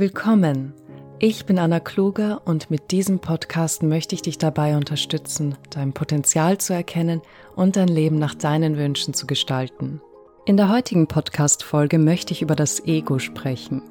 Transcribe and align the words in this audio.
Willkommen. 0.00 0.72
Ich 1.18 1.44
bin 1.44 1.58
Anna 1.58 1.78
Kluger 1.78 2.40
und 2.46 2.70
mit 2.70 2.90
diesem 2.90 3.18
Podcast 3.18 3.82
möchte 3.82 4.14
ich 4.14 4.22
dich 4.22 4.38
dabei 4.38 4.74
unterstützen, 4.78 5.58
dein 5.68 5.92
Potenzial 5.92 6.56
zu 6.56 6.72
erkennen 6.72 7.20
und 7.54 7.76
dein 7.76 7.88
Leben 7.88 8.18
nach 8.18 8.34
deinen 8.34 8.78
Wünschen 8.78 9.12
zu 9.12 9.26
gestalten. 9.26 10.00
In 10.46 10.56
der 10.56 10.70
heutigen 10.70 11.06
Podcast-Folge 11.06 11.98
möchte 11.98 12.32
ich 12.32 12.40
über 12.40 12.56
das 12.56 12.82
Ego 12.86 13.18
sprechen, 13.18 13.82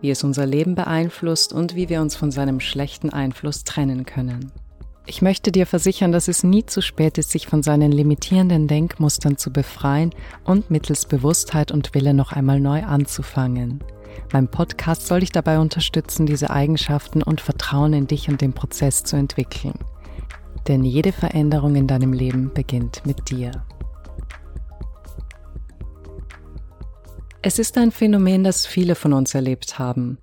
wie 0.00 0.08
es 0.08 0.24
unser 0.24 0.46
Leben 0.46 0.74
beeinflusst 0.74 1.52
und 1.52 1.74
wie 1.74 1.90
wir 1.90 2.00
uns 2.00 2.16
von 2.16 2.30
seinem 2.30 2.60
schlechten 2.60 3.10
Einfluss 3.10 3.64
trennen 3.64 4.06
können. 4.06 4.50
Ich 5.04 5.20
möchte 5.20 5.52
dir 5.52 5.66
versichern, 5.66 6.12
dass 6.12 6.28
es 6.28 6.44
nie 6.44 6.64
zu 6.64 6.80
spät 6.80 7.18
ist, 7.18 7.30
sich 7.30 7.46
von 7.46 7.62
seinen 7.62 7.92
limitierenden 7.92 8.68
Denkmustern 8.68 9.36
zu 9.36 9.52
befreien 9.52 10.14
und 10.44 10.70
mittels 10.70 11.04
Bewusstheit 11.04 11.72
und 11.72 11.94
Wille 11.94 12.14
noch 12.14 12.32
einmal 12.32 12.58
neu 12.58 12.84
anzufangen. 12.84 13.84
Mein 14.32 14.48
Podcast 14.48 15.06
soll 15.06 15.20
dich 15.20 15.32
dabei 15.32 15.58
unterstützen, 15.58 16.26
diese 16.26 16.50
Eigenschaften 16.50 17.22
und 17.22 17.40
Vertrauen 17.40 17.92
in 17.92 18.06
dich 18.06 18.28
und 18.28 18.40
den 18.40 18.52
Prozess 18.52 19.04
zu 19.04 19.16
entwickeln. 19.16 19.78
Denn 20.66 20.84
jede 20.84 21.12
Veränderung 21.12 21.76
in 21.76 21.86
deinem 21.86 22.12
Leben 22.12 22.52
beginnt 22.52 23.06
mit 23.06 23.30
dir. 23.30 23.52
Es 27.40 27.58
ist 27.58 27.78
ein 27.78 27.92
Phänomen, 27.92 28.44
das 28.44 28.66
viele 28.66 28.94
von 28.94 29.12
uns 29.12 29.34
erlebt 29.34 29.78
haben. 29.78 30.18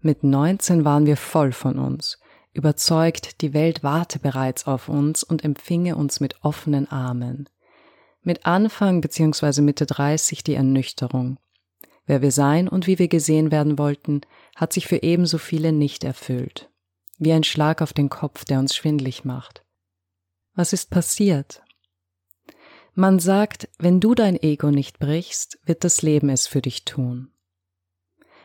Mit 0.00 0.24
19 0.24 0.84
waren 0.84 1.04
wir 1.04 1.16
voll 1.16 1.52
von 1.52 1.78
uns, 1.78 2.18
überzeugt, 2.54 3.42
die 3.42 3.52
Welt 3.52 3.82
warte 3.82 4.18
bereits 4.18 4.66
auf 4.66 4.88
uns 4.88 5.22
und 5.22 5.44
empfinge 5.44 5.96
uns 5.96 6.20
mit 6.20 6.42
offenen 6.42 6.90
Armen. 6.90 7.48
Mit 8.22 8.46
Anfang 8.46 9.00
bzw. 9.00 9.60
Mitte 9.62 9.84
30 9.84 10.44
die 10.44 10.54
Ernüchterung. 10.54 11.38
Wer 12.10 12.22
wir 12.22 12.32
sein 12.32 12.66
und 12.66 12.88
wie 12.88 12.98
wir 12.98 13.06
gesehen 13.06 13.52
werden 13.52 13.78
wollten, 13.78 14.22
hat 14.56 14.72
sich 14.72 14.88
für 14.88 15.00
ebenso 15.00 15.38
viele 15.38 15.70
nicht 15.70 16.02
erfüllt. 16.02 16.68
Wie 17.18 17.32
ein 17.32 17.44
Schlag 17.44 17.82
auf 17.82 17.92
den 17.92 18.08
Kopf, 18.08 18.44
der 18.44 18.58
uns 18.58 18.74
schwindlig 18.74 19.24
macht. 19.24 19.64
Was 20.56 20.72
ist 20.72 20.90
passiert? 20.90 21.62
Man 22.94 23.20
sagt, 23.20 23.68
wenn 23.78 24.00
du 24.00 24.16
dein 24.16 24.34
Ego 24.34 24.72
nicht 24.72 24.98
brichst, 24.98 25.60
wird 25.64 25.84
das 25.84 26.02
Leben 26.02 26.30
es 26.30 26.48
für 26.48 26.60
dich 26.60 26.84
tun. 26.84 27.30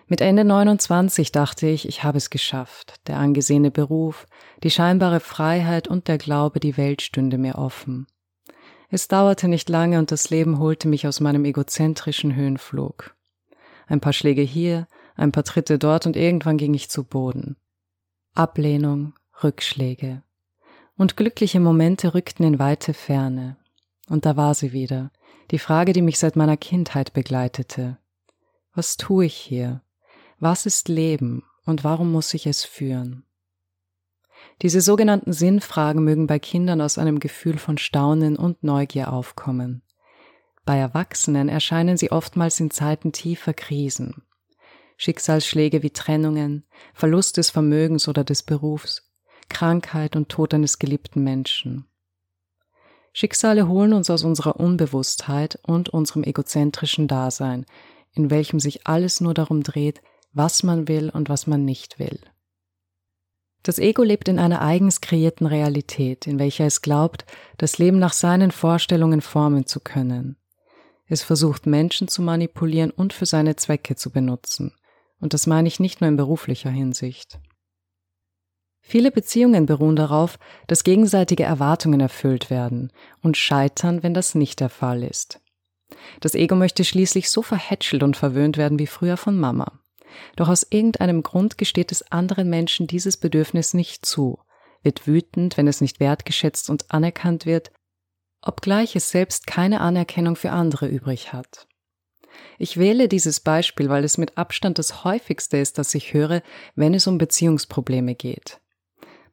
Mit 0.05 0.21
Ende 0.21 0.45
29 0.45 1.31
dachte 1.31 1.65
ich, 1.65 1.87
ich 1.87 2.03
habe 2.03 2.19
es 2.19 2.29
geschafft. 2.29 3.01
Der 3.07 3.17
angesehene 3.17 3.71
Beruf, 3.71 4.27
die 4.61 4.69
scheinbare 4.69 5.19
Freiheit 5.21 5.87
und 5.87 6.07
der 6.07 6.19
Glaube, 6.19 6.59
die 6.59 6.77
Welt 6.77 7.01
stünde 7.01 7.39
mir 7.39 7.55
offen. 7.55 8.05
Es 8.91 9.07
dauerte 9.07 9.47
nicht 9.47 9.69
lange 9.69 9.97
und 9.97 10.11
das 10.11 10.29
Leben 10.29 10.59
holte 10.59 10.87
mich 10.87 11.07
aus 11.07 11.19
meinem 11.19 11.45
egozentrischen 11.45 12.35
Höhenflug. 12.35 13.14
Ein 13.87 13.99
paar 13.99 14.13
Schläge 14.13 14.41
hier, 14.41 14.87
ein 15.15 15.31
paar 15.31 15.43
Tritte 15.43 15.79
dort 15.79 16.05
und 16.05 16.15
irgendwann 16.15 16.57
ging 16.57 16.73
ich 16.73 16.89
zu 16.89 17.03
Boden. 17.03 17.55
Ablehnung, 18.33 19.13
Rückschläge. 19.43 20.23
Und 20.97 21.17
glückliche 21.17 21.59
Momente 21.59 22.13
rückten 22.13 22.45
in 22.45 22.59
weite 22.59 22.93
Ferne. 22.93 23.57
Und 24.07 24.25
da 24.25 24.37
war 24.37 24.53
sie 24.53 24.71
wieder, 24.71 25.11
die 25.51 25.59
Frage, 25.59 25.93
die 25.93 26.01
mich 26.01 26.19
seit 26.19 26.35
meiner 26.35 26.57
Kindheit 26.57 27.13
begleitete. 27.13 27.97
Was 28.73 28.97
tue 28.97 29.25
ich 29.25 29.35
hier? 29.35 29.81
Was 30.39 30.65
ist 30.65 30.89
Leben 30.89 31.43
und 31.65 31.83
warum 31.83 32.11
muss 32.11 32.33
ich 32.33 32.45
es 32.45 32.63
führen? 32.63 33.23
Diese 34.61 34.81
sogenannten 34.81 35.33
Sinnfragen 35.33 36.03
mögen 36.03 36.27
bei 36.27 36.39
Kindern 36.39 36.81
aus 36.81 36.97
einem 36.97 37.19
Gefühl 37.19 37.57
von 37.57 37.77
Staunen 37.77 38.35
und 38.35 38.63
Neugier 38.63 39.11
aufkommen. 39.11 39.81
Bei 40.65 40.77
Erwachsenen 40.77 41.47
erscheinen 41.47 41.95
sie 41.95 42.11
oftmals 42.11 42.59
in 42.59 42.71
Zeiten 42.71 43.11
tiefer 43.11 43.53
Krisen. 43.53 44.23
Schicksalsschläge 44.97 45.83
wie 45.83 45.91
Trennungen, 45.91 46.65
Verlust 46.93 47.37
des 47.37 47.51
Vermögens 47.51 48.07
oder 48.07 48.23
des 48.23 48.41
Berufs, 48.41 49.11
Krankheit 49.47 50.15
und 50.15 50.29
Tod 50.29 50.53
eines 50.53 50.79
geliebten 50.79 51.23
Menschen. 51.23 51.85
Schicksale 53.13 53.67
holen 53.67 53.93
uns 53.93 54.09
aus 54.09 54.23
unserer 54.23 54.59
Unbewusstheit 54.59 55.59
und 55.63 55.89
unserem 55.89 56.23
egozentrischen 56.23 57.07
Dasein, 57.07 57.65
in 58.13 58.29
welchem 58.29 58.59
sich 58.59 58.87
alles 58.87 59.21
nur 59.21 59.33
darum 59.33 59.63
dreht, 59.63 60.01
was 60.33 60.63
man 60.63 60.87
will 60.87 61.09
und 61.09 61.29
was 61.29 61.47
man 61.47 61.63
nicht 61.63 61.99
will. 61.99 62.19
Das 63.63 63.79
Ego 63.79 64.03
lebt 64.03 64.27
in 64.27 64.39
einer 64.39 64.61
eigens 64.61 65.01
kreierten 65.01 65.47
Realität, 65.47 66.27
in 66.27 66.39
welcher 66.39 66.65
es 66.65 66.81
glaubt, 66.81 67.25
das 67.57 67.77
Leben 67.77 67.99
nach 67.99 68.13
seinen 68.13 68.51
Vorstellungen 68.51 69.21
formen 69.21 69.65
zu 69.65 69.79
können. 69.79 70.37
Es 71.07 71.23
versucht 71.23 71.65
Menschen 71.65 72.07
zu 72.07 72.21
manipulieren 72.21 72.91
und 72.91 73.13
für 73.13 73.25
seine 73.25 73.55
Zwecke 73.55 73.95
zu 73.95 74.11
benutzen. 74.11 74.73
Und 75.19 75.33
das 75.33 75.47
meine 75.47 75.67
ich 75.67 75.79
nicht 75.79 76.01
nur 76.01 76.07
in 76.07 76.17
beruflicher 76.17 76.69
Hinsicht. 76.69 77.39
Viele 78.81 79.11
Beziehungen 79.11 79.65
beruhen 79.65 79.95
darauf, 79.95 80.37
dass 80.67 80.83
gegenseitige 80.83 81.43
Erwartungen 81.43 81.99
erfüllt 81.99 82.49
werden 82.49 82.91
und 83.21 83.37
scheitern, 83.37 84.03
wenn 84.03 84.13
das 84.13 84.35
nicht 84.35 84.59
der 84.59 84.69
Fall 84.69 85.03
ist. 85.03 85.41
Das 86.19 86.35
Ego 86.35 86.55
möchte 86.55 86.83
schließlich 86.83 87.29
so 87.29 87.41
verhätschelt 87.41 88.03
und 88.03 88.17
verwöhnt 88.17 88.57
werden 88.57 88.77
wie 88.77 88.87
früher 88.87 89.17
von 89.17 89.39
Mama. 89.39 89.79
Doch 90.35 90.49
aus 90.49 90.65
irgendeinem 90.69 91.23
Grund 91.23 91.57
gesteht 91.57 91.91
es 91.91 92.11
anderen 92.11 92.49
Menschen 92.49 92.87
dieses 92.87 93.17
Bedürfnis 93.17 93.73
nicht 93.73 94.05
zu, 94.05 94.39
wird 94.83 95.07
wütend, 95.07 95.57
wenn 95.57 95.67
es 95.67 95.81
nicht 95.81 95.99
wertgeschätzt 95.99 96.69
und 96.69 96.91
anerkannt 96.91 97.45
wird 97.45 97.71
obgleich 98.45 98.95
es 98.95 99.09
selbst 99.09 99.47
keine 99.47 99.81
Anerkennung 99.81 100.35
für 100.35 100.51
andere 100.51 100.87
übrig 100.87 101.33
hat. 101.33 101.67
Ich 102.57 102.77
wähle 102.77 103.07
dieses 103.07 103.39
Beispiel, 103.39 103.89
weil 103.89 104.03
es 104.03 104.17
mit 104.17 104.37
Abstand 104.37 104.79
das 104.79 105.03
häufigste 105.03 105.57
ist, 105.57 105.77
das 105.77 105.93
ich 105.95 106.13
höre, 106.13 106.41
wenn 106.75 106.93
es 106.93 107.07
um 107.07 107.17
Beziehungsprobleme 107.17 108.15
geht. 108.15 108.59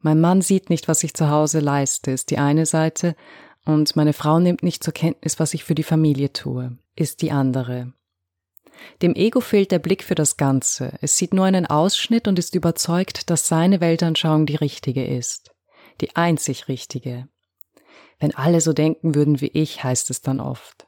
Mein 0.00 0.20
Mann 0.20 0.42
sieht 0.42 0.70
nicht, 0.70 0.88
was 0.88 1.04
ich 1.04 1.14
zu 1.14 1.30
Hause 1.30 1.60
leiste, 1.60 2.10
ist 2.10 2.30
die 2.30 2.38
eine 2.38 2.66
Seite, 2.66 3.14
und 3.64 3.94
meine 3.94 4.12
Frau 4.12 4.40
nimmt 4.40 4.64
nicht 4.64 4.82
zur 4.82 4.92
Kenntnis, 4.92 5.38
was 5.38 5.54
ich 5.54 5.62
für 5.62 5.76
die 5.76 5.84
Familie 5.84 6.32
tue, 6.32 6.76
ist 6.96 7.22
die 7.22 7.30
andere. 7.30 7.92
Dem 9.02 9.14
Ego 9.14 9.40
fehlt 9.40 9.70
der 9.70 9.78
Blick 9.78 10.02
für 10.02 10.16
das 10.16 10.36
Ganze, 10.36 10.98
es 11.00 11.16
sieht 11.16 11.32
nur 11.32 11.44
einen 11.44 11.66
Ausschnitt 11.66 12.26
und 12.26 12.38
ist 12.38 12.56
überzeugt, 12.56 13.30
dass 13.30 13.46
seine 13.46 13.80
Weltanschauung 13.80 14.46
die 14.46 14.56
richtige 14.56 15.06
ist, 15.06 15.52
die 16.00 16.16
einzig 16.16 16.66
richtige. 16.66 17.28
Wenn 18.22 18.36
alle 18.36 18.60
so 18.60 18.72
denken 18.72 19.16
würden 19.16 19.40
wie 19.40 19.48
ich, 19.48 19.82
heißt 19.82 20.08
es 20.10 20.22
dann 20.22 20.38
oft. 20.38 20.86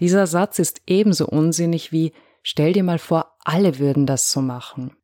Dieser 0.00 0.26
Satz 0.26 0.58
ist 0.58 0.80
ebenso 0.86 1.26
unsinnig 1.26 1.92
wie 1.92 2.14
stell 2.42 2.72
dir 2.72 2.82
mal 2.82 2.98
vor, 2.98 3.36
alle 3.44 3.78
würden 3.78 4.06
das 4.06 4.32
so 4.32 4.40
machen. 4.40 4.96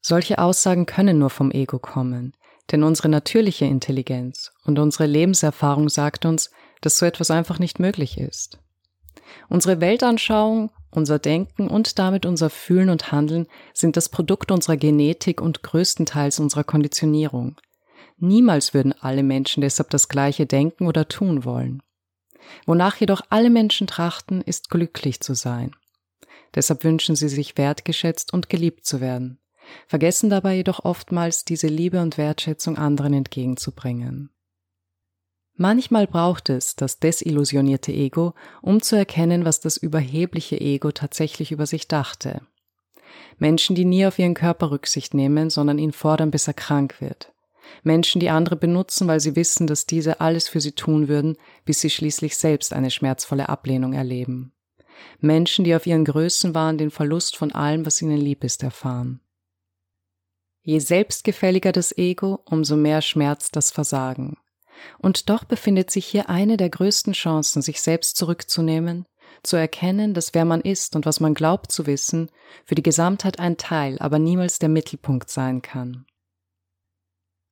Solche 0.00 0.38
Aussagen 0.38 0.86
können 0.86 1.18
nur 1.18 1.30
vom 1.30 1.50
Ego 1.50 1.80
kommen, 1.80 2.36
denn 2.70 2.84
unsere 2.84 3.08
natürliche 3.08 3.64
Intelligenz 3.64 4.52
und 4.64 4.78
unsere 4.78 5.06
Lebenserfahrung 5.06 5.88
sagt 5.88 6.24
uns, 6.24 6.52
dass 6.82 6.98
so 6.98 7.04
etwas 7.04 7.32
einfach 7.32 7.58
nicht 7.58 7.80
möglich 7.80 8.16
ist. 8.16 8.60
Unsere 9.48 9.80
Weltanschauung, 9.80 10.70
unser 10.92 11.18
Denken 11.18 11.66
und 11.66 11.98
damit 11.98 12.26
unser 12.26 12.48
Fühlen 12.48 12.90
und 12.90 13.10
Handeln 13.10 13.48
sind 13.74 13.96
das 13.96 14.08
Produkt 14.08 14.52
unserer 14.52 14.76
Genetik 14.76 15.40
und 15.40 15.64
größtenteils 15.64 16.38
unserer 16.38 16.62
Konditionierung. 16.62 17.56
Niemals 18.24 18.72
würden 18.72 18.94
alle 19.00 19.24
Menschen 19.24 19.62
deshalb 19.62 19.90
das 19.90 20.08
Gleiche 20.08 20.46
denken 20.46 20.86
oder 20.86 21.08
tun 21.08 21.44
wollen. 21.44 21.82
Wonach 22.66 22.94
jedoch 22.94 23.22
alle 23.30 23.50
Menschen 23.50 23.88
trachten, 23.88 24.42
ist 24.42 24.70
glücklich 24.70 25.20
zu 25.20 25.34
sein. 25.34 25.74
Deshalb 26.54 26.84
wünschen 26.84 27.16
sie 27.16 27.28
sich 27.28 27.58
wertgeschätzt 27.58 28.32
und 28.32 28.48
geliebt 28.48 28.86
zu 28.86 29.00
werden, 29.00 29.40
vergessen 29.88 30.30
dabei 30.30 30.54
jedoch 30.54 30.84
oftmals 30.84 31.44
diese 31.44 31.66
Liebe 31.66 32.00
und 32.00 32.16
Wertschätzung 32.16 32.78
anderen 32.78 33.12
entgegenzubringen. 33.12 34.30
Manchmal 35.56 36.06
braucht 36.06 36.48
es 36.48 36.76
das 36.76 37.00
desillusionierte 37.00 37.92
Ego, 37.92 38.34
um 38.60 38.82
zu 38.82 38.94
erkennen, 38.94 39.44
was 39.44 39.58
das 39.58 39.76
überhebliche 39.76 40.60
Ego 40.60 40.92
tatsächlich 40.92 41.50
über 41.50 41.66
sich 41.66 41.88
dachte. 41.88 42.42
Menschen, 43.38 43.74
die 43.74 43.84
nie 43.84 44.06
auf 44.06 44.20
ihren 44.20 44.34
Körper 44.34 44.70
Rücksicht 44.70 45.12
nehmen, 45.12 45.50
sondern 45.50 45.78
ihn 45.78 45.92
fordern, 45.92 46.30
bis 46.30 46.46
er 46.46 46.54
krank 46.54 47.00
wird. 47.00 47.31
Menschen, 47.82 48.20
die 48.20 48.30
andere 48.30 48.56
benutzen, 48.56 49.08
weil 49.08 49.20
sie 49.20 49.36
wissen, 49.36 49.66
dass 49.66 49.86
diese 49.86 50.20
alles 50.20 50.48
für 50.48 50.60
sie 50.60 50.72
tun 50.72 51.08
würden, 51.08 51.36
bis 51.64 51.80
sie 51.80 51.90
schließlich 51.90 52.36
selbst 52.36 52.72
eine 52.72 52.90
schmerzvolle 52.90 53.48
Ablehnung 53.48 53.92
erleben. 53.92 54.52
Menschen, 55.20 55.64
die 55.64 55.74
auf 55.74 55.86
ihren 55.86 56.04
Größenwahn 56.04 56.78
den 56.78 56.90
Verlust 56.90 57.36
von 57.36 57.52
allem, 57.52 57.86
was 57.86 58.00
ihnen 58.02 58.18
lieb 58.18 58.44
ist, 58.44 58.62
erfahren. 58.62 59.20
Je 60.62 60.78
selbstgefälliger 60.78 61.72
das 61.72 61.96
Ego, 61.96 62.40
umso 62.44 62.76
mehr 62.76 63.02
schmerzt 63.02 63.56
das 63.56 63.72
Versagen. 63.72 64.36
Und 64.98 65.28
doch 65.28 65.44
befindet 65.44 65.90
sich 65.90 66.06
hier 66.06 66.28
eine 66.28 66.56
der 66.56 66.70
größten 66.70 67.12
Chancen, 67.12 67.62
sich 67.62 67.80
selbst 67.80 68.16
zurückzunehmen, 68.16 69.06
zu 69.42 69.56
erkennen, 69.56 70.14
dass 70.14 70.34
wer 70.34 70.44
man 70.44 70.60
ist 70.60 70.94
und 70.94 71.04
was 71.04 71.20
man 71.20 71.34
glaubt 71.34 71.72
zu 71.72 71.86
wissen, 71.86 72.30
für 72.64 72.74
die 72.74 72.82
Gesamtheit 72.82 73.38
ein 73.38 73.56
Teil, 73.56 73.98
aber 73.98 74.18
niemals 74.18 74.58
der 74.58 74.68
Mittelpunkt 74.68 75.30
sein 75.30 75.62
kann. 75.62 76.06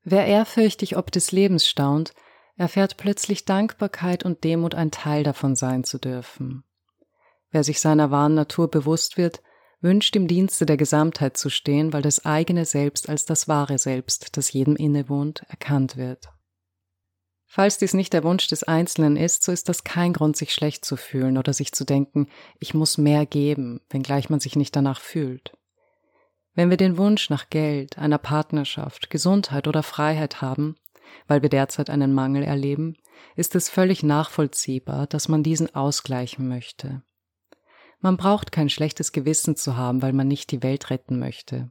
Wer 0.02 0.26
ehrfürchtig 0.26 0.97
ob 0.97 1.11
des 1.11 1.32
Lebens 1.32 1.67
staunt, 1.67 2.14
erfährt 2.56 2.97
plötzlich 2.97 3.44
Dankbarkeit 3.44 4.25
und 4.25 4.44
Demut 4.44 4.75
ein 4.75 4.91
Teil 4.91 5.25
davon 5.25 5.56
sein 5.56 5.85
zu 5.85 5.99
dürfen. 5.99 6.64
Wer 7.50 7.64
sich 7.64 7.81
seiner 7.81 8.11
wahren 8.11 8.35
Natur 8.35 8.70
bewusst 8.70 9.17
wird, 9.17 9.43
wünscht 9.81 10.14
im 10.14 10.29
Dienste 10.29 10.67
der 10.67 10.76
Gesamtheit 10.76 11.37
zu 11.37 11.49
stehen, 11.49 11.93
weil 11.93 12.02
das 12.02 12.25
eigene 12.25 12.64
Selbst 12.64 13.08
als 13.08 13.25
das 13.25 13.49
wahre 13.49 13.79
Selbst, 13.79 14.37
das 14.37 14.52
jedem 14.52 14.76
innewohnt, 14.76 15.43
erkannt 15.49 15.97
wird. 15.97 16.29
Falls 17.47 17.79
dies 17.79 17.94
nicht 17.94 18.12
der 18.12 18.23
Wunsch 18.23 18.47
des 18.47 18.62
Einzelnen 18.62 19.17
ist, 19.17 19.43
so 19.43 19.50
ist 19.50 19.69
das 19.69 19.82
kein 19.82 20.12
Grund, 20.12 20.37
sich 20.37 20.55
schlecht 20.55 20.85
zu 20.85 20.97
fühlen 20.97 21.37
oder 21.37 21.52
sich 21.52 21.73
zu 21.73 21.85
denken, 21.85 22.29
ich 22.61 22.75
muss 22.75 22.97
mehr 22.97 23.26
geben, 23.26 23.81
wenngleich 23.91 24.31
man 24.31 24.38
sich 24.38 24.55
nicht 24.55 24.76
danach 24.76 25.00
fühlt. 25.00 25.52
Wenn 26.55 26.70
wir 26.70 26.76
den 26.76 26.99
Wunsch 26.99 27.31
nach 27.31 27.49
Geld, 27.50 27.99
einer 27.99 28.19
Partnerschaft, 28.19 29.11
Gesundheit 29.11 29.69
oder 29.69 29.82
Freiheit 29.82 30.43
haben, 30.43 30.76
weil 31.26 31.43
wir 31.43 31.49
derzeit 31.49 31.91
einen 31.91 32.12
Mangel 32.12 32.43
erleben, 32.43 32.97
ist 33.37 33.55
es 33.55 33.69
völlig 33.69 34.02
nachvollziehbar, 34.02 35.06
dass 35.06 35.29
man 35.29 35.43
diesen 35.43 35.75
ausgleichen 35.75 36.49
möchte. 36.49 37.02
Man 38.00 38.17
braucht 38.17 38.50
kein 38.50 38.69
schlechtes 38.69 39.12
Gewissen 39.12 39.56
zu 39.56 39.76
haben, 39.76 40.02
weil 40.02 40.12
man 40.12 40.26
nicht 40.26 40.50
die 40.50 40.62
Welt 40.62 40.91
retten 40.91 41.19
möchte. 41.19 41.70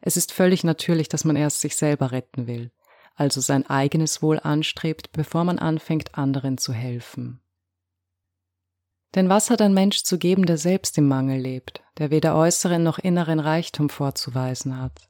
Es 0.00 0.16
ist 0.16 0.32
völlig 0.32 0.64
natürlich, 0.64 1.08
dass 1.08 1.24
man 1.24 1.36
erst 1.36 1.60
sich 1.60 1.76
selber 1.76 2.12
retten 2.12 2.46
will 2.46 2.70
also 3.16 3.40
sein 3.40 3.66
eigenes 3.66 4.22
Wohl 4.22 4.38
anstrebt, 4.38 5.10
bevor 5.12 5.44
man 5.44 5.58
anfängt, 5.58 6.16
anderen 6.16 6.58
zu 6.58 6.72
helfen. 6.72 7.40
Denn 9.14 9.28
was 9.28 9.48
hat 9.48 9.62
ein 9.62 9.72
Mensch 9.72 10.02
zu 10.02 10.18
geben, 10.18 10.44
der 10.44 10.58
selbst 10.58 10.98
im 10.98 11.08
Mangel 11.08 11.40
lebt, 11.40 11.82
der 11.98 12.10
weder 12.10 12.36
äußeren 12.36 12.82
noch 12.82 12.98
inneren 12.98 13.40
Reichtum 13.40 13.88
vorzuweisen 13.88 14.80
hat? 14.80 15.08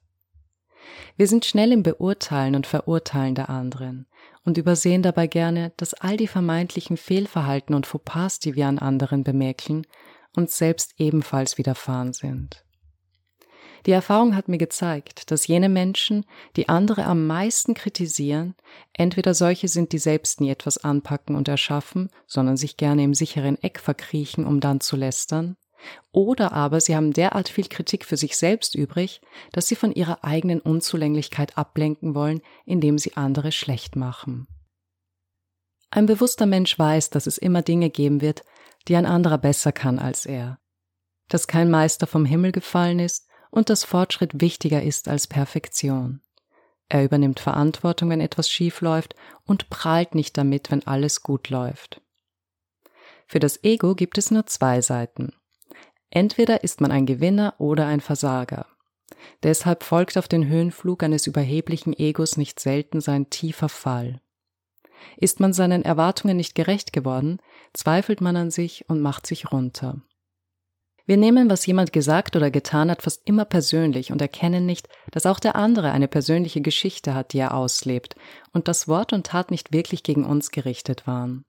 Wir 1.16 1.26
sind 1.26 1.44
schnell 1.44 1.72
im 1.72 1.82
Beurteilen 1.82 2.54
und 2.54 2.66
Verurteilen 2.66 3.34
der 3.34 3.50
anderen 3.50 4.06
und 4.44 4.58
übersehen 4.58 5.02
dabei 5.02 5.26
gerne, 5.26 5.72
dass 5.76 5.94
all 5.94 6.16
die 6.16 6.28
vermeintlichen 6.28 6.96
Fehlverhalten 6.96 7.74
und 7.74 7.86
Fauxpas, 7.86 8.38
die 8.38 8.54
wir 8.54 8.66
an 8.66 8.78
anderen 8.78 9.24
bemäkeln, 9.24 9.86
uns 10.34 10.56
selbst 10.56 10.94
ebenfalls 10.98 11.58
widerfahren 11.58 12.12
sind. 12.12 12.62
Die 13.86 13.92
Erfahrung 13.92 14.34
hat 14.34 14.48
mir 14.48 14.58
gezeigt, 14.58 15.30
dass 15.30 15.46
jene 15.46 15.68
Menschen, 15.68 16.26
die 16.56 16.68
andere 16.68 17.04
am 17.04 17.26
meisten 17.26 17.74
kritisieren, 17.74 18.56
entweder 18.92 19.32
solche 19.32 19.68
sind, 19.68 19.92
die 19.92 19.98
selbst 19.98 20.40
nie 20.40 20.50
etwas 20.50 20.78
anpacken 20.78 21.36
und 21.36 21.46
erschaffen, 21.46 22.10
sondern 22.26 22.56
sich 22.56 22.76
gerne 22.76 23.04
im 23.04 23.14
sicheren 23.14 23.62
Eck 23.62 23.78
verkriechen, 23.78 24.44
um 24.44 24.58
dann 24.58 24.80
zu 24.80 24.96
lästern, 24.96 25.56
oder 26.12 26.52
aber 26.52 26.80
sie 26.80 26.96
haben 26.96 27.12
derart 27.12 27.48
viel 27.48 27.68
Kritik 27.68 28.04
für 28.04 28.16
sich 28.16 28.36
selbst 28.36 28.74
übrig, 28.74 29.20
dass 29.52 29.66
sie 29.68 29.76
von 29.76 29.92
ihrer 29.92 30.24
eigenen 30.24 30.60
Unzulänglichkeit 30.60 31.56
ablenken 31.58 32.14
wollen, 32.14 32.40
indem 32.64 32.98
sie 32.98 33.16
andere 33.16 33.52
schlecht 33.52 33.96
machen. 33.96 34.46
Ein 35.90 36.06
bewusster 36.06 36.46
Mensch 36.46 36.78
weiß, 36.78 37.10
dass 37.10 37.26
es 37.26 37.38
immer 37.38 37.62
Dinge 37.62 37.90
geben 37.90 38.20
wird, 38.20 38.44
die 38.88 38.96
ein 38.96 39.06
anderer 39.06 39.38
besser 39.38 39.72
kann 39.72 39.98
als 39.98 40.26
er, 40.26 40.58
dass 41.28 41.46
kein 41.46 41.70
Meister 41.70 42.06
vom 42.06 42.24
Himmel 42.24 42.52
gefallen 42.52 42.98
ist 42.98 43.28
und 43.50 43.70
dass 43.70 43.84
Fortschritt 43.84 44.40
wichtiger 44.40 44.82
ist 44.82 45.08
als 45.08 45.26
Perfektion. 45.26 46.20
Er 46.88 47.04
übernimmt 47.04 47.40
Verantwortung, 47.40 48.10
wenn 48.10 48.20
etwas 48.20 48.48
schief 48.48 48.80
läuft 48.80 49.14
und 49.44 49.70
prahlt 49.70 50.14
nicht 50.14 50.36
damit, 50.38 50.70
wenn 50.70 50.86
alles 50.86 51.22
gut 51.22 51.48
läuft. 51.50 52.00
Für 53.26 53.40
das 53.40 53.62
Ego 53.64 53.94
gibt 53.94 54.18
es 54.18 54.30
nur 54.30 54.46
zwei 54.46 54.80
Seiten. 54.80 55.32
Entweder 56.16 56.64
ist 56.64 56.80
man 56.80 56.92
ein 56.92 57.04
Gewinner 57.04 57.52
oder 57.58 57.84
ein 57.84 58.00
Versager. 58.00 58.64
Deshalb 59.42 59.82
folgt 59.82 60.16
auf 60.16 60.28
den 60.28 60.48
Höhenflug 60.48 61.02
eines 61.02 61.26
überheblichen 61.26 61.92
Egos 61.92 62.38
nicht 62.38 62.58
selten 62.58 63.02
sein 63.02 63.28
tiefer 63.28 63.68
Fall. 63.68 64.22
Ist 65.18 65.40
man 65.40 65.52
seinen 65.52 65.84
Erwartungen 65.84 66.38
nicht 66.38 66.54
gerecht 66.54 66.94
geworden, 66.94 67.36
zweifelt 67.74 68.22
man 68.22 68.34
an 68.34 68.50
sich 68.50 68.88
und 68.88 69.02
macht 69.02 69.26
sich 69.26 69.52
runter. 69.52 70.00
Wir 71.04 71.18
nehmen, 71.18 71.50
was 71.50 71.66
jemand 71.66 71.92
gesagt 71.92 72.34
oder 72.34 72.50
getan 72.50 72.90
hat, 72.90 73.02
fast 73.02 73.20
immer 73.26 73.44
persönlich 73.44 74.10
und 74.10 74.22
erkennen 74.22 74.64
nicht, 74.64 74.88
dass 75.10 75.26
auch 75.26 75.38
der 75.38 75.54
andere 75.54 75.92
eine 75.92 76.08
persönliche 76.08 76.62
Geschichte 76.62 77.12
hat, 77.12 77.34
die 77.34 77.40
er 77.40 77.52
auslebt 77.52 78.16
und 78.54 78.68
dass 78.68 78.88
Wort 78.88 79.12
und 79.12 79.26
Tat 79.26 79.50
nicht 79.50 79.70
wirklich 79.70 80.02
gegen 80.02 80.24
uns 80.24 80.50
gerichtet 80.50 81.06
waren. 81.06 81.44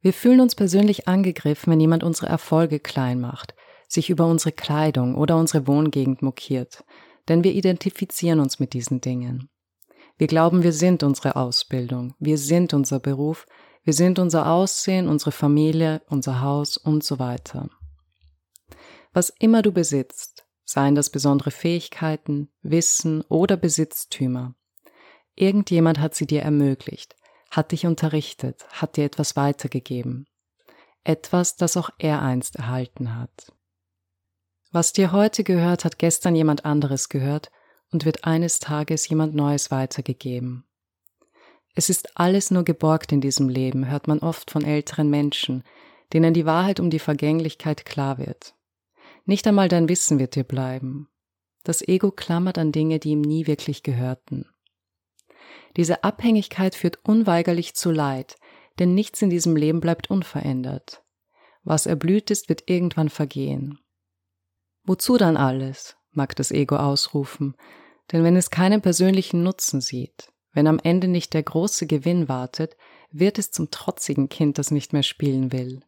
Wir 0.00 0.12
fühlen 0.12 0.40
uns 0.40 0.56
persönlich 0.56 1.06
angegriffen, 1.06 1.72
wenn 1.72 1.80
jemand 1.80 2.02
unsere 2.02 2.28
Erfolge 2.28 2.78
klein 2.80 3.20
macht, 3.20 3.54
sich 3.88 4.10
über 4.10 4.26
unsere 4.26 4.52
Kleidung 4.52 5.16
oder 5.16 5.36
unsere 5.36 5.66
Wohngegend 5.66 6.22
mokiert, 6.22 6.84
denn 7.28 7.42
wir 7.42 7.52
identifizieren 7.52 8.38
uns 8.38 8.60
mit 8.60 8.74
diesen 8.74 9.00
Dingen. 9.00 9.48
Wir 10.18 10.26
glauben, 10.26 10.62
wir 10.62 10.72
sind 10.72 11.02
unsere 11.02 11.36
Ausbildung, 11.36 12.14
wir 12.18 12.38
sind 12.38 12.74
unser 12.74 13.00
Beruf, 13.00 13.46
wir 13.84 13.94
sind 13.94 14.18
unser 14.18 14.50
Aussehen, 14.50 15.08
unsere 15.08 15.32
Familie, 15.32 16.02
unser 16.08 16.42
Haus 16.42 16.76
und 16.76 17.02
so 17.02 17.18
weiter. 17.18 17.70
Was 19.12 19.30
immer 19.30 19.62
du 19.62 19.72
besitzt, 19.72 20.46
seien 20.64 20.94
das 20.94 21.08
besondere 21.08 21.50
Fähigkeiten, 21.50 22.50
Wissen 22.62 23.22
oder 23.22 23.56
Besitztümer, 23.56 24.54
irgendjemand 25.34 25.98
hat 25.98 26.14
sie 26.14 26.26
dir 26.26 26.42
ermöglicht, 26.42 27.16
hat 27.50 27.72
dich 27.72 27.86
unterrichtet, 27.86 28.66
hat 28.70 28.96
dir 28.96 29.04
etwas 29.04 29.36
weitergegeben. 29.36 30.26
Etwas, 31.04 31.56
das 31.56 31.76
auch 31.76 31.90
er 31.98 32.20
einst 32.20 32.56
erhalten 32.56 33.16
hat. 33.16 33.52
Was 34.70 34.92
dir 34.92 35.12
heute 35.12 35.44
gehört, 35.44 35.84
hat 35.84 35.98
gestern 35.98 36.34
jemand 36.34 36.64
anderes 36.64 37.08
gehört 37.08 37.50
und 37.90 38.04
wird 38.04 38.24
eines 38.24 38.58
Tages 38.58 39.08
jemand 39.08 39.34
Neues 39.34 39.70
weitergegeben. 39.70 40.64
Es 41.74 41.88
ist 41.88 42.18
alles 42.18 42.50
nur 42.50 42.64
geborgt 42.64 43.12
in 43.12 43.20
diesem 43.20 43.48
Leben, 43.48 43.88
hört 43.88 44.08
man 44.08 44.18
oft 44.18 44.50
von 44.50 44.64
älteren 44.64 45.08
Menschen, 45.08 45.62
denen 46.12 46.34
die 46.34 46.44
Wahrheit 46.44 46.80
um 46.80 46.90
die 46.90 46.98
Vergänglichkeit 46.98 47.84
klar 47.84 48.18
wird. 48.18 48.54
Nicht 49.24 49.46
einmal 49.46 49.68
dein 49.68 49.88
Wissen 49.88 50.18
wird 50.18 50.34
dir 50.34 50.44
bleiben. 50.44 51.08
Das 51.64 51.86
Ego 51.86 52.10
klammert 52.10 52.58
an 52.58 52.72
Dinge, 52.72 52.98
die 52.98 53.10
ihm 53.10 53.20
nie 53.20 53.46
wirklich 53.46 53.82
gehörten. 53.82 54.46
Diese 55.76 56.04
Abhängigkeit 56.04 56.74
führt 56.74 56.98
unweigerlich 57.04 57.74
zu 57.74 57.90
Leid, 57.90 58.36
denn 58.78 58.94
nichts 58.94 59.22
in 59.22 59.30
diesem 59.30 59.56
Leben 59.56 59.80
bleibt 59.80 60.10
unverändert. 60.10 61.02
Was 61.62 61.86
erblüht 61.86 62.30
ist, 62.30 62.48
wird 62.48 62.68
irgendwann 62.68 63.08
vergehen. 63.08 63.78
Wozu 64.88 65.18
dann 65.18 65.36
alles? 65.36 65.96
mag 66.12 66.34
das 66.34 66.50
Ego 66.50 66.76
ausrufen, 66.76 67.54
denn 68.10 68.24
wenn 68.24 68.36
es 68.36 68.50
keinen 68.50 68.80
persönlichen 68.80 69.42
Nutzen 69.42 69.82
sieht, 69.82 70.32
wenn 70.54 70.66
am 70.66 70.80
Ende 70.82 71.08
nicht 71.08 71.34
der 71.34 71.42
große 71.42 71.86
Gewinn 71.86 72.26
wartet, 72.26 72.74
wird 73.10 73.38
es 73.38 73.50
zum 73.50 73.70
trotzigen 73.70 74.30
Kind, 74.30 74.56
das 74.56 74.70
nicht 74.70 74.94
mehr 74.94 75.02
spielen 75.02 75.52
will. 75.52 75.82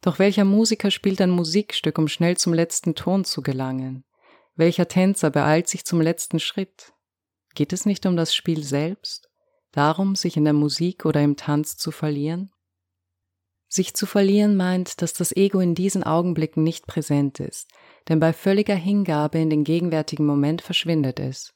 Doch 0.00 0.20
welcher 0.20 0.44
Musiker 0.44 0.92
spielt 0.92 1.20
ein 1.20 1.30
Musikstück, 1.30 1.98
um 1.98 2.06
schnell 2.06 2.36
zum 2.36 2.54
letzten 2.54 2.94
Ton 2.94 3.24
zu 3.24 3.42
gelangen? 3.42 4.04
Welcher 4.54 4.86
Tänzer 4.86 5.30
beeilt 5.30 5.68
sich 5.68 5.84
zum 5.84 6.00
letzten 6.00 6.38
Schritt? 6.38 6.92
Geht 7.56 7.72
es 7.72 7.84
nicht 7.84 8.06
um 8.06 8.16
das 8.16 8.32
Spiel 8.32 8.62
selbst? 8.62 9.28
Darum, 9.72 10.14
sich 10.14 10.36
in 10.36 10.44
der 10.44 10.52
Musik 10.52 11.04
oder 11.04 11.20
im 11.20 11.36
Tanz 11.36 11.76
zu 11.76 11.90
verlieren? 11.90 12.52
Sich 13.74 13.94
zu 13.94 14.04
verlieren 14.04 14.54
meint, 14.54 15.00
dass 15.00 15.14
das 15.14 15.34
Ego 15.34 15.58
in 15.58 15.74
diesen 15.74 16.02
Augenblicken 16.04 16.62
nicht 16.62 16.86
präsent 16.86 17.40
ist, 17.40 17.70
denn 18.06 18.20
bei 18.20 18.34
völliger 18.34 18.74
Hingabe 18.74 19.38
in 19.38 19.48
den 19.48 19.64
gegenwärtigen 19.64 20.26
Moment 20.26 20.60
verschwindet 20.60 21.18
es. 21.18 21.54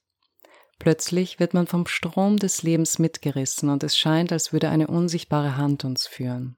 Plötzlich 0.78 1.38
wird 1.38 1.52
man 1.52 1.66
vom 1.66 1.86
Strom 1.86 2.38
des 2.38 2.62
Lebens 2.62 2.98
mitgerissen 2.98 3.68
und 3.68 3.84
es 3.84 3.98
scheint, 3.98 4.32
als 4.32 4.50
würde 4.50 4.70
eine 4.70 4.86
unsichtbare 4.86 5.58
Hand 5.58 5.84
uns 5.84 6.06
führen. 6.06 6.56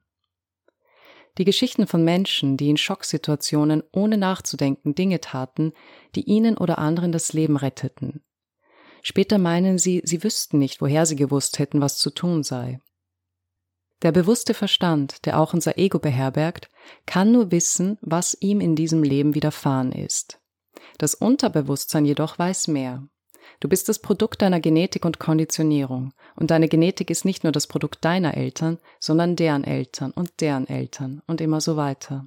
Die 1.39 1.45
Geschichten 1.45 1.89
von 1.89 2.05
Menschen, 2.05 2.57
die 2.57 2.71
in 2.71 2.77
Schocksituationen 2.77 3.83
ohne 3.91 4.17
nachzudenken 4.17 4.95
Dinge 4.95 5.21
taten, 5.21 5.73
die 6.15 6.23
ihnen 6.23 6.57
oder 6.57 6.79
anderen 6.79 7.11
das 7.11 7.33
Leben 7.33 7.57
retteten. 7.57 8.23
Später 9.03 9.39
meinen 9.39 9.79
sie, 9.79 10.03
sie 10.05 10.23
wüssten 10.23 10.59
nicht, 10.61 10.81
woher 10.81 11.05
sie 11.05 11.17
gewusst 11.17 11.59
hätten, 11.59 11.81
was 11.81 11.99
zu 11.99 12.11
tun 12.11 12.45
sei. 12.45 12.79
Der 14.03 14.13
bewusste 14.13 14.55
Verstand, 14.55 15.27
der 15.27 15.41
auch 15.41 15.55
unser 15.55 15.77
Ego 15.77 15.99
beherbergt, 15.99 16.71
kann 17.07 17.33
nur 17.33 17.51
wissen, 17.51 17.99
was 18.01 18.37
ihm 18.41 18.61
in 18.61 18.77
diesem 18.77 19.03
Leben 19.03 19.35
widerfahren 19.35 19.93
ist. 19.93 20.41
Das 20.99 21.15
Unterbewusstsein 21.15 22.05
jedoch 22.05 22.39
weiß 22.39 22.69
mehr. 22.69 23.09
Du 23.61 23.69
bist 23.69 23.89
das 23.89 23.99
Produkt 23.99 24.43
deiner 24.43 24.61
Genetik 24.61 25.05
und 25.05 25.19
Konditionierung. 25.19 26.13
Und 26.37 26.51
deine 26.51 26.69
Genetik 26.69 27.11
ist 27.11 27.25
nicht 27.25 27.43
nur 27.43 27.53
das 27.53 27.67
Produkt 27.67 28.05
deiner 28.05 28.37
Eltern, 28.37 28.79
sondern 29.01 29.35
deren 29.35 29.65
Eltern 29.65 30.13
und 30.13 30.41
deren 30.41 30.69
Eltern 30.69 31.23
und 31.27 31.41
immer 31.41 31.61
so 31.61 31.77
weiter. 31.77 32.27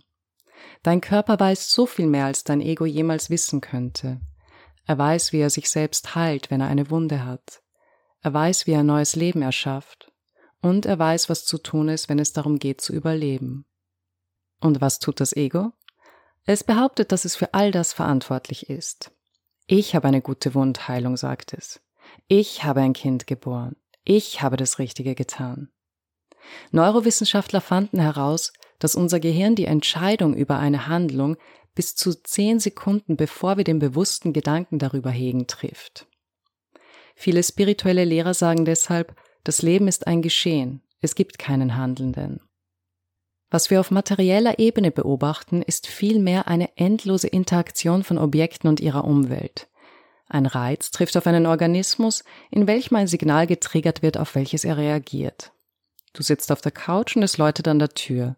Dein 0.84 1.00
Körper 1.00 1.40
weiß 1.40 1.72
so 1.72 1.86
viel 1.86 2.08
mehr, 2.08 2.26
als 2.26 2.44
dein 2.44 2.62
Ego 2.62 2.86
jemals 2.86 3.30
wissen 3.30 3.62
könnte. 3.62 4.20
Er 4.86 4.98
weiß, 4.98 5.32
wie 5.32 5.40
er 5.40 5.50
sich 5.50 5.70
selbst 5.70 6.16
heilt, 6.16 6.52
wenn 6.52 6.60
er 6.60 6.68
eine 6.68 6.90
Wunde 6.90 7.24
hat. 7.24 7.62
Er 8.22 8.34
weiß, 8.34 8.68
wie 8.68 8.72
er 8.72 8.84
neues 8.84 9.16
Leben 9.16 9.42
erschafft. 9.42 10.11
Und 10.62 10.86
er 10.86 11.00
weiß, 11.00 11.30
was 11.30 11.46
zu 11.46 11.58
tun 11.58 11.90
ist, 11.90 12.08
wenn 12.10 12.20
es 12.20 12.34
darum 12.34 12.60
geht 12.60 12.82
zu 12.82 12.94
überleben. 12.94 13.66
Und 14.60 14.80
was 14.80 15.00
tut 15.00 15.20
das 15.20 15.36
Ego? 15.36 15.72
Es 16.46 16.64
behauptet, 16.64 17.12
dass 17.12 17.26
es 17.26 17.36
für 17.36 17.54
all 17.54 17.72
das 17.72 17.94
verantwortlich 17.94 18.70
ist. 18.70 19.12
Ich 19.68 19.96
habe 19.96 20.08
eine 20.08 20.22
gute 20.22 20.54
Wundheilung, 20.54 21.18
sagt 21.18 21.54
es. 21.54 21.82
Ich 22.28 22.64
habe 22.64 22.82
ein 22.82 22.94
Kind 22.94 23.28
geboren. 23.28 23.76
Ich 24.04 24.42
habe 24.42 24.58
das 24.58 24.80
Richtige 24.80 25.16
getan. 25.16 25.70
Neurowissenschaftler 26.72 27.62
fanden 27.62 28.00
heraus, 28.00 28.54
dass 28.80 28.96
unser 28.96 29.20
Gehirn 29.20 29.56
die 29.56 29.66
Entscheidung 29.66 30.34
über 30.36 30.58
eine 30.58 30.88
Handlung 30.88 31.38
bis 31.76 31.96
zu 31.96 32.14
zehn 32.14 32.60
Sekunden 32.60 33.16
bevor 33.16 33.58
wir 33.58 33.64
den 33.64 33.80
bewussten 33.80 34.34
Gedanken 34.34 34.80
darüber 34.80 35.12
hegen 35.12 35.48
trifft. 35.48 36.08
Viele 37.16 37.44
spirituelle 37.44 38.04
Lehrer 38.06 38.34
sagen 38.34 38.66
deshalb, 38.66 39.16
das 39.44 39.62
Leben 39.62 39.88
ist 39.88 40.08
ein 40.08 40.22
Geschehen, 40.22 40.82
es 41.02 41.16
gibt 41.16 41.40
keinen 41.40 41.76
Handelnden. 41.76 42.42
Was 43.50 43.70
wir 43.70 43.82
auf 43.82 43.92
materieller 43.92 44.60
Ebene 44.60 44.92
beobachten, 44.92 45.62
ist 45.62 45.88
vielmehr 45.88 46.48
eine 46.48 46.78
endlose 46.78 47.28
Interaktion 47.28 48.04
von 48.04 48.18
Objekten 48.18 48.70
und 48.70 48.80
ihrer 48.80 49.04
Umwelt. 49.04 49.68
Ein 50.28 50.46
Reiz 50.46 50.92
trifft 50.92 51.18
auf 51.18 51.28
einen 51.28 51.46
Organismus, 51.46 52.24
in 52.50 52.66
welchem 52.66 52.96
ein 52.96 53.08
Signal 53.08 53.48
getriggert 53.48 54.02
wird, 54.02 54.18
auf 54.18 54.36
welches 54.36 54.64
er 54.64 54.78
reagiert. 54.78 55.52
Du 56.14 56.24
sitzt 56.24 56.54
auf 56.54 56.62
der 56.62 56.72
Couch 56.72 57.18
und 57.18 57.24
es 57.24 57.38
läutet 57.38 57.68
an 57.68 57.80
der 57.80 57.90
Tür. 57.90 58.38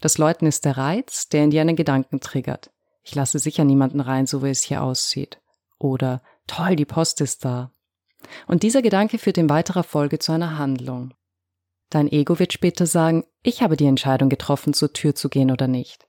Das 0.00 0.16
Läuten 0.16 0.46
ist 0.46 0.64
der 0.64 0.78
Reiz, 0.78 1.28
der 1.28 1.44
in 1.44 1.50
dir 1.50 1.60
einen 1.60 1.76
Gedanken 1.76 2.20
triggert. 2.20 2.70
Ich 3.02 3.14
lasse 3.14 3.38
sicher 3.38 3.64
niemanden 3.64 4.00
rein, 4.00 4.26
so 4.26 4.42
wie 4.42 4.48
es 4.48 4.62
hier 4.62 4.82
aussieht. 4.82 5.38
Oder 5.78 6.22
toll, 6.46 6.76
die 6.76 6.86
Post 6.86 7.20
ist 7.20 7.44
da. 7.44 7.70
Und 8.46 8.62
dieser 8.62 8.82
Gedanke 8.82 9.18
führt 9.18 9.38
in 9.38 9.50
weiterer 9.50 9.82
Folge 9.82 10.18
zu 10.18 10.32
einer 10.32 10.58
Handlung. 10.58 11.14
Dein 11.90 12.10
Ego 12.10 12.38
wird 12.38 12.52
später 12.52 12.86
sagen, 12.86 13.24
ich 13.42 13.62
habe 13.62 13.76
die 13.76 13.86
Entscheidung 13.86 14.28
getroffen, 14.28 14.74
zur 14.74 14.92
Tür 14.92 15.14
zu 15.14 15.28
gehen 15.28 15.50
oder 15.50 15.68
nicht. 15.68 16.06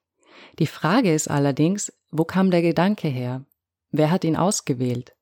Die 0.59 0.67
Frage 0.67 1.13
ist 1.13 1.29
allerdings, 1.29 1.93
wo 2.11 2.23
kam 2.23 2.51
der 2.51 2.61
Gedanke 2.61 3.07
her? 3.07 3.45
Wer 3.91 4.11
hat 4.11 4.23
ihn 4.23 4.35
ausgewählt? 4.35 5.15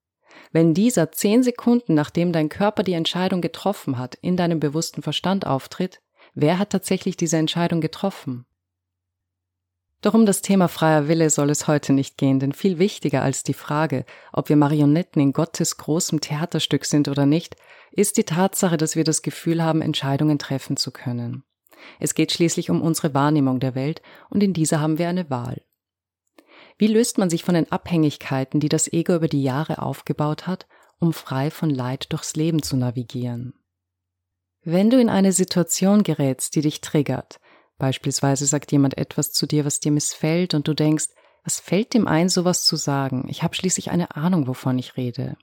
Wenn 0.51 0.73
dieser 0.73 1.11
zehn 1.11 1.43
Sekunden 1.43 1.93
nachdem 1.93 2.31
dein 2.31 2.49
Körper 2.49 2.83
die 2.83 2.93
Entscheidung 2.93 3.41
getroffen 3.41 3.97
hat, 3.97 4.15
in 4.15 4.37
deinem 4.37 4.59
bewussten 4.59 5.01
Verstand 5.01 5.45
auftritt, 5.45 6.01
wer 6.33 6.59
hat 6.59 6.69
tatsächlich 6.69 7.17
diese 7.17 7.37
Entscheidung 7.37 7.81
getroffen? 7.81 8.45
Doch 10.03 10.13
um 10.13 10.25
das 10.25 10.41
Thema 10.41 10.67
freier 10.67 11.07
Wille 11.07 11.29
soll 11.29 11.49
es 11.49 11.65
heute 11.65 11.93
nicht 11.93 12.17
gehen, 12.17 12.37
denn 12.37 12.51
viel 12.51 12.77
wichtiger 12.77 13.21
als 13.21 13.43
die 13.43 13.53
Frage, 13.53 14.05
ob 14.33 14.49
wir 14.49 14.57
Marionetten 14.57 15.21
in 15.21 15.31
Gottes 15.31 15.77
großem 15.77 16.19
Theaterstück 16.19 16.83
sind 16.83 17.07
oder 17.07 17.25
nicht, 17.25 17.55
ist 17.93 18.17
die 18.17 18.25
Tatsache, 18.25 18.75
dass 18.75 18.97
wir 18.97 19.05
das 19.05 19.21
Gefühl 19.21 19.63
haben, 19.63 19.81
Entscheidungen 19.81 20.37
treffen 20.37 20.75
zu 20.75 20.91
können. 20.91 21.45
Es 22.01 22.15
geht 22.15 22.33
schließlich 22.33 22.69
um 22.69 22.81
unsere 22.81 23.13
Wahrnehmung 23.13 23.61
der 23.61 23.75
Welt 23.75 24.01
und 24.29 24.43
in 24.43 24.51
dieser 24.51 24.81
haben 24.81 24.97
wir 24.97 25.07
eine 25.07 25.29
Wahl. 25.29 25.61
Wie 26.77 26.87
löst 26.87 27.17
man 27.17 27.29
sich 27.29 27.45
von 27.45 27.55
den 27.55 27.71
Abhängigkeiten, 27.71 28.59
die 28.59 28.69
das 28.69 28.91
Ego 28.91 29.15
über 29.15 29.29
die 29.29 29.43
Jahre 29.43 29.81
aufgebaut 29.81 30.47
hat, 30.47 30.67
um 30.99 31.13
frei 31.13 31.49
von 31.49 31.69
Leid 31.69 32.11
durchs 32.11 32.35
Leben 32.35 32.61
zu 32.61 32.75
navigieren? 32.75 33.53
Wenn 34.65 34.89
du 34.89 34.99
in 34.99 35.09
eine 35.09 35.31
Situation 35.31 36.03
gerätst, 36.03 36.55
die 36.55 36.61
dich 36.61 36.81
triggert, 36.81 37.39
Beispielsweise 37.77 38.45
sagt 38.45 38.71
jemand 38.71 38.97
etwas 38.97 39.31
zu 39.31 39.45
dir, 39.45 39.65
was 39.65 39.79
dir 39.79 39.91
missfällt 39.91 40.53
und 40.53 40.67
du 40.67 40.73
denkst, 40.73 41.07
was 41.43 41.59
fällt 41.59 41.93
dem 41.93 42.07
ein, 42.07 42.29
sowas 42.29 42.65
zu 42.65 42.75
sagen? 42.75 43.25
Ich 43.27 43.43
habe 43.43 43.55
schließlich 43.55 43.91
eine 43.91 44.15
Ahnung, 44.15 44.47
wovon 44.47 44.79
ich 44.79 44.95
rede. 44.95 45.35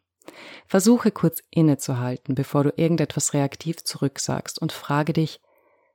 Versuche 0.67 1.11
kurz 1.11 1.43
innezuhalten, 1.51 2.35
bevor 2.35 2.65
du 2.65 2.73
irgendetwas 2.77 3.35
reaktiv 3.35 3.85
zurücksagst 3.85 4.61
und 4.61 4.73
frage 4.73 5.13
dich, 5.13 5.41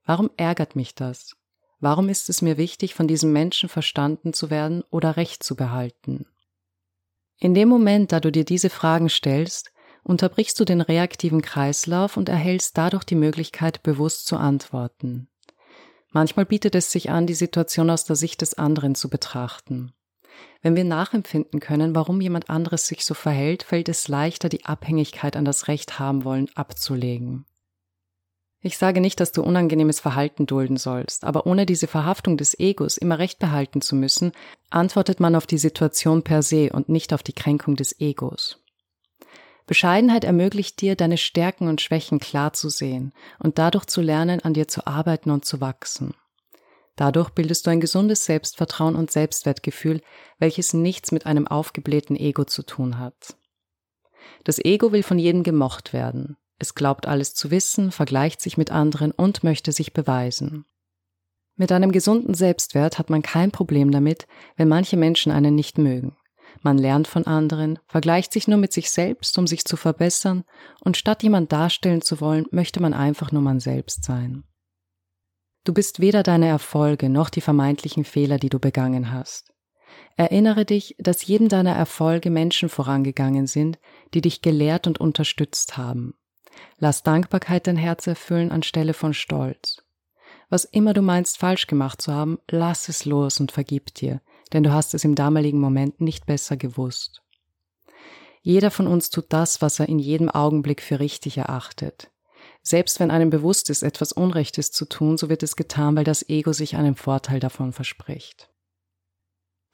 warum 0.05 0.29
ärgert 0.37 0.75
mich 0.75 0.93
das? 0.93 1.35
Warum 1.79 2.09
ist 2.09 2.29
es 2.29 2.41
mir 2.41 2.57
wichtig, 2.57 2.93
von 2.93 3.07
diesem 3.07 3.31
Menschen 3.31 3.69
verstanden 3.69 4.33
zu 4.33 4.49
werden 4.49 4.83
oder 4.89 5.17
Recht 5.17 5.43
zu 5.43 5.55
behalten? 5.55 6.25
In 7.37 7.53
dem 7.53 7.67
Moment, 7.67 8.11
da 8.11 8.19
du 8.19 8.31
dir 8.31 8.45
diese 8.45 8.69
Fragen 8.69 9.09
stellst, 9.09 9.71
unterbrichst 10.03 10.59
du 10.59 10.65
den 10.65 10.81
reaktiven 10.81 11.41
Kreislauf 11.41 12.15
und 12.15 12.29
erhältst 12.29 12.77
dadurch 12.77 13.03
die 13.03 13.15
Möglichkeit, 13.15 13.83
bewusst 13.83 14.27
zu 14.27 14.37
antworten. 14.37 15.27
Manchmal 16.15 16.45
bietet 16.45 16.75
es 16.75 16.93
sich 16.93 17.09
an, 17.09 17.27
die 17.27 17.33
Situation 17.33 17.89
aus 17.89 18.05
der 18.05 18.15
Sicht 18.15 18.39
des 18.39 18.53
anderen 18.53 18.95
zu 18.95 19.09
betrachten. 19.09 19.91
Wenn 20.61 20.77
wir 20.77 20.85
nachempfinden 20.85 21.59
können, 21.59 21.93
warum 21.93 22.21
jemand 22.21 22.49
anderes 22.49 22.87
sich 22.87 23.03
so 23.03 23.13
verhält, 23.13 23.63
fällt 23.63 23.89
es 23.89 24.07
leichter, 24.07 24.47
die 24.47 24.63
Abhängigkeit 24.63 25.35
an 25.35 25.43
das 25.43 25.67
Recht 25.67 25.99
haben 25.99 26.23
wollen 26.23 26.47
abzulegen. 26.55 27.43
Ich 28.61 28.77
sage 28.77 29.01
nicht, 29.01 29.19
dass 29.19 29.33
du 29.33 29.43
unangenehmes 29.43 29.99
Verhalten 29.99 30.45
dulden 30.45 30.77
sollst, 30.77 31.25
aber 31.25 31.45
ohne 31.45 31.65
diese 31.65 31.87
Verhaftung 31.87 32.37
des 32.37 32.57
Egos 32.57 32.95
immer 32.95 33.19
Recht 33.19 33.37
behalten 33.37 33.81
zu 33.81 33.97
müssen, 33.97 34.31
antwortet 34.69 35.19
man 35.19 35.35
auf 35.35 35.45
die 35.45 35.57
Situation 35.57 36.23
per 36.23 36.43
se 36.43 36.69
und 36.71 36.87
nicht 36.87 37.11
auf 37.11 37.23
die 37.23 37.33
Kränkung 37.33 37.75
des 37.75 37.99
Egos. 37.99 38.64
Bescheidenheit 39.67 40.23
ermöglicht 40.23 40.81
dir, 40.81 40.95
deine 40.95 41.17
Stärken 41.17 41.67
und 41.67 41.81
Schwächen 41.81 42.19
klar 42.19 42.53
zu 42.53 42.69
sehen 42.69 43.13
und 43.39 43.57
dadurch 43.57 43.85
zu 43.85 44.01
lernen, 44.01 44.39
an 44.41 44.53
dir 44.53 44.67
zu 44.67 44.85
arbeiten 44.85 45.31
und 45.31 45.45
zu 45.45 45.59
wachsen. 45.59 46.13
Dadurch 46.95 47.31
bildest 47.31 47.65
du 47.65 47.71
ein 47.71 47.81
gesundes 47.81 48.25
Selbstvertrauen 48.25 48.95
und 48.95 49.11
Selbstwertgefühl, 49.11 50.01
welches 50.39 50.73
nichts 50.73 51.11
mit 51.11 51.25
einem 51.25 51.47
aufgeblähten 51.47 52.15
Ego 52.15 52.45
zu 52.45 52.63
tun 52.63 52.99
hat. 52.99 53.35
Das 54.43 54.63
Ego 54.63 54.91
will 54.91 55.03
von 55.03 55.19
jedem 55.19 55.43
gemocht 55.43 55.93
werden. 55.93 56.37
Es 56.57 56.73
glaubt 56.73 57.05
alles 57.07 57.33
zu 57.33 57.51
wissen, 57.51 57.91
vergleicht 57.91 58.41
sich 58.41 58.57
mit 58.57 58.71
anderen 58.71 59.11
und 59.11 59.43
möchte 59.43 59.71
sich 59.71 59.91
beweisen. 59.91 60.65
Mit 61.57 61.71
einem 61.71 61.91
gesunden 61.91 62.33
Selbstwert 62.33 62.97
hat 62.97 63.09
man 63.09 63.21
kein 63.21 63.51
Problem 63.51 63.91
damit, 63.91 64.27
wenn 64.55 64.67
manche 64.67 64.97
Menschen 64.97 65.31
einen 65.31 65.55
nicht 65.55 65.77
mögen. 65.77 66.15
Man 66.65 66.79
lernt 66.79 67.07
von 67.07 67.27
anderen, 67.27 67.77
vergleicht 67.85 68.33
sich 68.33 68.47
nur 68.47 68.57
mit 68.57 68.73
sich 68.73 68.89
selbst, 68.89 69.37
um 69.37 69.45
sich 69.45 69.65
zu 69.65 69.77
verbessern, 69.77 70.45
und 70.83 70.97
statt 70.97 71.21
jemand 71.21 71.51
darstellen 71.51 72.01
zu 72.01 72.19
wollen, 72.21 72.47
möchte 72.49 72.81
man 72.81 72.95
einfach 72.95 73.31
nur 73.31 73.43
man 73.43 73.59
selbst 73.59 74.03
sein. 74.03 74.45
Du 75.63 75.75
bist 75.75 75.99
weder 75.99 76.23
deine 76.23 76.47
Erfolge 76.47 77.07
noch 77.07 77.29
die 77.29 77.41
vermeintlichen 77.41 78.03
Fehler, 78.03 78.39
die 78.39 78.49
du 78.49 78.57
begangen 78.57 79.11
hast. 79.11 79.53
Erinnere 80.17 80.65
dich, 80.65 80.95
dass 80.97 81.27
jedem 81.27 81.49
deiner 81.49 81.75
Erfolge 81.75 82.31
Menschen 82.31 82.67
vorangegangen 82.67 83.45
sind, 83.45 83.77
die 84.15 84.21
dich 84.21 84.41
gelehrt 84.41 84.87
und 84.87 84.99
unterstützt 84.99 85.77
haben. 85.77 86.15
Lass 86.79 87.03
Dankbarkeit 87.03 87.67
dein 87.67 87.77
Herz 87.77 88.07
erfüllen 88.07 88.51
anstelle 88.51 88.95
von 88.95 89.13
Stolz. 89.13 89.83
Was 90.49 90.65
immer 90.65 90.95
du 90.95 91.03
meinst 91.03 91.37
falsch 91.37 91.67
gemacht 91.67 92.01
zu 92.01 92.11
haben, 92.11 92.39
lass 92.49 92.89
es 92.89 93.05
los 93.05 93.39
und 93.39 93.51
vergib 93.51 93.93
dir, 93.93 94.21
denn 94.53 94.63
du 94.63 94.71
hast 94.71 94.93
es 94.93 95.03
im 95.03 95.15
damaligen 95.15 95.59
Moment 95.59 96.01
nicht 96.01 96.25
besser 96.25 96.57
gewusst. 96.57 97.21
Jeder 98.41 98.69
von 98.69 98.87
uns 98.87 99.09
tut 99.09 99.25
das, 99.29 99.61
was 99.61 99.79
er 99.79 99.89
in 99.89 99.97
jedem 99.97 100.29
Augenblick 100.29 100.81
für 100.81 100.99
richtig 100.99 101.37
erachtet. 101.37 102.11
Selbst 102.61 102.99
wenn 102.99 103.11
einem 103.11 103.29
bewusst 103.29 103.69
ist, 103.69 103.83
etwas 103.83 104.11
Unrechtes 104.11 104.71
zu 104.71 104.85
tun, 104.85 105.17
so 105.17 105.29
wird 105.29 105.43
es 105.43 105.55
getan, 105.55 105.95
weil 105.95 106.03
das 106.03 106.27
Ego 106.29 106.53
sich 106.53 106.75
einen 106.75 106.95
Vorteil 106.95 107.39
davon 107.39 107.73
verspricht. 107.73 108.49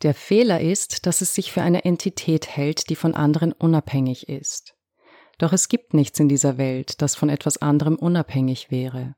Der 0.03 0.13
Fehler 0.13 0.61
ist, 0.61 1.05
dass 1.05 1.21
es 1.21 1.35
sich 1.35 1.51
für 1.51 1.61
eine 1.61 1.85
Entität 1.85 2.47
hält, 2.47 2.89
die 2.89 2.95
von 2.95 3.13
anderen 3.13 3.51
unabhängig 3.51 4.29
ist. 4.29 4.75
Doch 5.37 5.53
es 5.53 5.69
gibt 5.69 5.93
nichts 5.93 6.19
in 6.19 6.29
dieser 6.29 6.57
Welt, 6.57 7.01
das 7.01 7.15
von 7.15 7.29
etwas 7.29 7.57
anderem 7.57 7.95
unabhängig 7.95 8.71
wäre. 8.71 9.15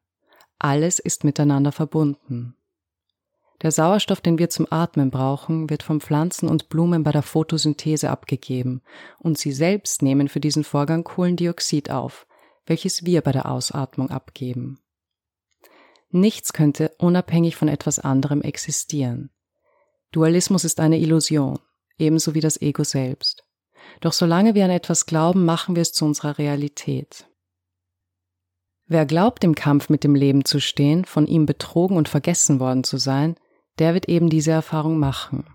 Alles 0.59 0.99
ist 0.99 1.23
miteinander 1.23 1.71
verbunden. 1.71 2.55
Der 3.63 3.71
Sauerstoff, 3.71 4.19
den 4.19 4.37
wir 4.37 4.49
zum 4.49 4.67
Atmen 4.69 5.09
brauchen, 5.09 5.69
wird 5.69 5.83
von 5.83 6.01
Pflanzen 6.01 6.49
und 6.49 6.67
Blumen 6.67 7.03
bei 7.03 7.11
der 7.11 7.21
Photosynthese 7.21 8.09
abgegeben, 8.09 8.81
und 9.19 9.37
sie 9.37 9.53
selbst 9.53 10.01
nehmen 10.01 10.27
für 10.27 10.41
diesen 10.41 10.65
Vorgang 10.65 11.05
Kohlendioxid 11.05 11.89
auf, 11.89 12.27
welches 12.65 13.05
wir 13.05 13.21
bei 13.21 13.31
der 13.31 13.49
Ausatmung 13.49 14.09
abgeben. 14.09 14.79
Nichts 16.09 16.51
könnte 16.51 16.91
unabhängig 16.99 17.55
von 17.55 17.69
etwas 17.69 17.99
anderem 17.99 18.41
existieren. 18.41 19.31
Dualismus 20.11 20.65
ist 20.65 20.81
eine 20.81 20.99
Illusion, 20.99 21.57
ebenso 21.97 22.35
wie 22.35 22.41
das 22.41 22.61
Ego 22.61 22.83
selbst. 22.83 23.45
Doch 24.01 24.13
solange 24.13 24.55
wir 24.55 24.65
an 24.65 24.71
etwas 24.71 25.05
glauben, 25.05 25.45
machen 25.45 25.75
wir 25.75 25.81
es 25.81 25.93
zu 25.93 26.05
unserer 26.05 26.37
Realität. 26.37 27.27
Wer 28.85 29.05
glaubt, 29.05 29.43
im 29.43 29.55
Kampf 29.55 29.89
mit 29.89 30.03
dem 30.03 30.13
Leben 30.13 30.43
zu 30.43 30.59
stehen, 30.59 31.05
von 31.05 31.25
ihm 31.25 31.45
betrogen 31.45 31.95
und 31.95 32.09
vergessen 32.09 32.59
worden 32.59 32.83
zu 32.83 32.97
sein, 32.97 33.35
der 33.79 33.93
wird 33.93 34.07
eben 34.07 34.29
diese 34.29 34.51
Erfahrung 34.51 34.97
machen. 34.97 35.45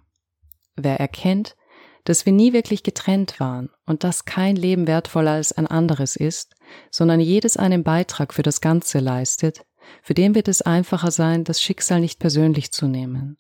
Wer 0.76 1.00
erkennt, 1.00 1.56
dass 2.04 2.24
wir 2.24 2.32
nie 2.32 2.52
wirklich 2.52 2.82
getrennt 2.82 3.38
waren 3.38 3.70
und 3.84 4.04
dass 4.04 4.24
kein 4.24 4.56
Leben 4.56 4.86
wertvoller 4.86 5.32
als 5.32 5.52
ein 5.52 5.66
anderes 5.66 6.16
ist, 6.16 6.54
sondern 6.90 7.20
jedes 7.20 7.56
einen 7.56 7.84
Beitrag 7.84 8.32
für 8.32 8.42
das 8.42 8.60
Ganze 8.60 9.00
leistet, 9.00 9.66
für 10.02 10.14
den 10.14 10.34
wird 10.34 10.48
es 10.48 10.62
einfacher 10.62 11.10
sein, 11.10 11.44
das 11.44 11.60
Schicksal 11.60 12.00
nicht 12.00 12.18
persönlich 12.18 12.72
zu 12.72 12.86
nehmen, 12.86 13.38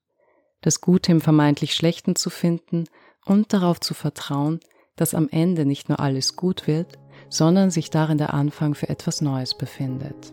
das 0.60 0.80
Gute 0.80 1.12
im 1.12 1.20
vermeintlich 1.20 1.74
Schlechten 1.74 2.16
zu 2.16 2.30
finden 2.30 2.84
und 3.24 3.52
darauf 3.52 3.80
zu 3.80 3.94
vertrauen, 3.94 4.60
dass 4.96 5.14
am 5.14 5.28
Ende 5.30 5.64
nicht 5.64 5.88
nur 5.88 6.00
alles 6.00 6.36
gut 6.36 6.66
wird, 6.66 6.98
sondern 7.28 7.70
sich 7.70 7.90
darin 7.90 8.18
der 8.18 8.34
Anfang 8.34 8.74
für 8.74 8.88
etwas 8.88 9.20
Neues 9.20 9.56
befindet. 9.56 10.32